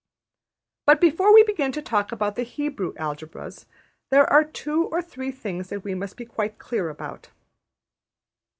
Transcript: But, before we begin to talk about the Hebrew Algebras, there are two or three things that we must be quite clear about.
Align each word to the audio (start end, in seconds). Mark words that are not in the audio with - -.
But, 0.87 0.99
before 0.99 1.31
we 1.31 1.43
begin 1.43 1.71
to 1.73 1.81
talk 1.83 2.11
about 2.11 2.35
the 2.35 2.41
Hebrew 2.41 2.91
Algebras, 2.95 3.67
there 4.09 4.25
are 4.33 4.43
two 4.43 4.85
or 4.87 4.99
three 4.99 5.29
things 5.31 5.69
that 5.69 5.83
we 5.83 5.93
must 5.93 6.17
be 6.17 6.25
quite 6.25 6.57
clear 6.57 6.89
about. 6.89 7.27